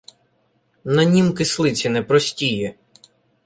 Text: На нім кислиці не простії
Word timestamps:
На 0.99 1.03
нім 1.05 1.33
кислиці 1.33 1.89
не 1.89 2.03
простії 2.03 2.75